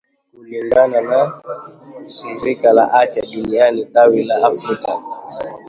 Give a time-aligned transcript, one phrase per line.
[0.35, 1.41] Kulingana na
[2.15, 4.99] shirika la afya duniani tawi la afrika